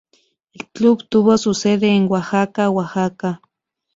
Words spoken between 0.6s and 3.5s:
club tuvo su sede en Oaxaca, Oaxaca.